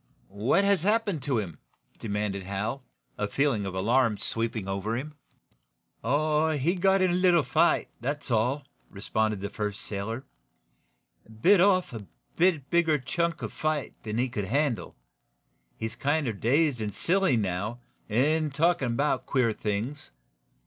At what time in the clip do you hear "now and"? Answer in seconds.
17.37-18.51